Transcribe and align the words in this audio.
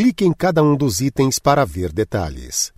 Clique 0.00 0.24
em 0.24 0.32
cada 0.32 0.62
um 0.62 0.74
dos 0.74 1.02
itens 1.02 1.38
para 1.38 1.62
ver 1.66 1.92
detalhes. 1.92 2.68